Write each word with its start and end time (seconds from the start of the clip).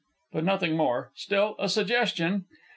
But 0.31 0.43
nothing 0.43 0.75
more. 0.75 1.11
Still, 1.13 1.55
a 1.59 1.69
suggestion 1.69 2.45